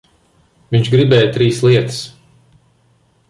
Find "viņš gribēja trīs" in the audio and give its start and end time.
0.75-1.61